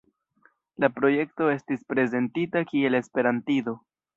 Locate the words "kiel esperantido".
2.73-3.77